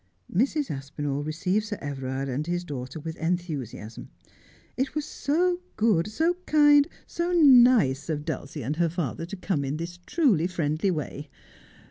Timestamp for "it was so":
4.75-5.59